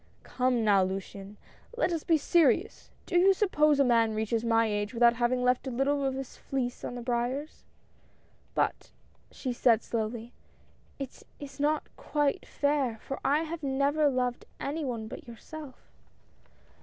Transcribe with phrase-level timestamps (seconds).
[0.23, 1.37] "Come now, Luciane,
[1.77, 2.89] let us be serious.
[3.05, 6.37] Do you suppose a man reaches my age without having left a little of his
[6.37, 7.69] fleece on the briars?" i
[8.55, 8.89] "But,"
[9.29, 10.33] she said, slowly,
[10.97, 15.75] "it is not quite fair, for I have never loved any one but yourself."